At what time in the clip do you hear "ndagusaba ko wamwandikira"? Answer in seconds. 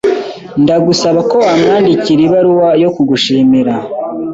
0.63-2.21